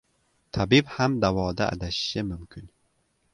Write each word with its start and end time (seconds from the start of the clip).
•Tabib 0.57 0.85
ham 0.95 1.17
davoda 1.25 1.67
adashishi 1.75 2.25
mumkin. 2.31 2.67